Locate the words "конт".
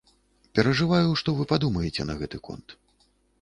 2.49-2.67